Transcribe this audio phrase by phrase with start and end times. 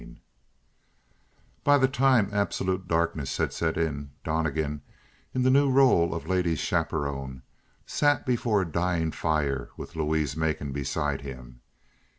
[0.03, 0.17] 12
[1.63, 4.81] By the time absolute darkness had set in, Donnegan,
[5.31, 7.43] in the new role of lady's chaperon,
[7.85, 11.61] sat before a dying fire with Louise Macon beside him.